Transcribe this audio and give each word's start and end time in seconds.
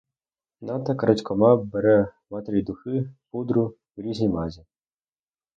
Ната 0.67 0.93
крадькома 1.01 1.53
бере 1.71 1.97
в 2.03 2.31
матері 2.33 2.61
духи, 2.61 3.07
пудру, 3.31 3.73
різні 3.97 4.29
мазі. 4.29 4.65